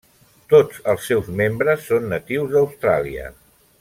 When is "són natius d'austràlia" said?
1.91-3.29